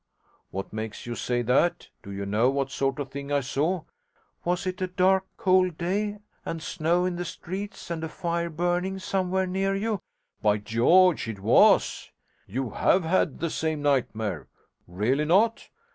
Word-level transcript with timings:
'What 0.49 0.73
makes 0.73 1.05
you 1.05 1.13
say 1.13 1.43
that? 1.43 1.89
Do 2.01 2.09
you 2.11 2.25
know 2.25 2.49
what 2.49 2.71
sort 2.71 2.97
of 2.97 3.11
thing 3.11 3.31
I 3.31 3.41
saw?' 3.41 3.83
'Was 4.43 4.65
it 4.65 4.81
a 4.81 4.87
dark 4.87 5.27
cold 5.37 5.77
day, 5.77 6.17
and 6.43 6.59
snow 6.63 7.05
in 7.05 7.17
the 7.17 7.23
streets, 7.23 7.91
and 7.91 8.03
a 8.03 8.09
fire 8.09 8.49
burning 8.49 8.97
somewhere 8.97 9.45
near 9.45 9.75
you?' 9.75 10.01
'By 10.41 10.57
George, 10.57 11.27
it 11.27 11.39
was! 11.39 12.09
You 12.47 12.71
have 12.71 13.03
had 13.03 13.37
the 13.41 13.51
same 13.51 13.83
nightmare! 13.83 14.47
Really 14.87 15.25
not? 15.25 15.69